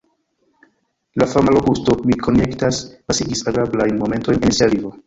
La 1.23 1.27
fama 1.33 1.53
Lokusto, 1.57 1.95
mi 2.09 2.17
konjektas, 2.29 2.83
pasigis 3.13 3.47
agrablajn 3.53 4.03
momentojn 4.07 4.47
en 4.51 4.61
sia 4.63 4.75
vivo. 4.79 4.99